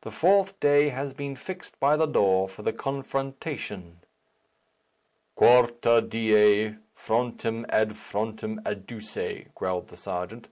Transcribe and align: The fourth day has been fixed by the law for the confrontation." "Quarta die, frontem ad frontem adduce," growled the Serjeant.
The 0.00 0.10
fourth 0.10 0.58
day 0.58 0.88
has 0.88 1.14
been 1.14 1.36
fixed 1.36 1.78
by 1.78 1.96
the 1.96 2.08
law 2.08 2.48
for 2.48 2.62
the 2.62 2.72
confrontation." 2.72 4.00
"Quarta 5.36 6.00
die, 6.00 6.76
frontem 6.98 7.64
ad 7.68 7.90
frontem 7.96 8.60
adduce," 8.66 9.54
growled 9.54 9.86
the 9.86 9.96
Serjeant. 9.96 10.48